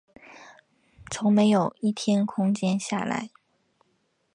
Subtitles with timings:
[1.11, 3.29] 从没有一天空閒下来